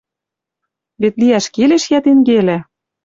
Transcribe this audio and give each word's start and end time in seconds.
«Вет 1.01 1.15
лиӓш 1.21 1.45
келеш 1.55 1.83
йӓ 1.91 1.99
тенгелӓ! 2.03 2.57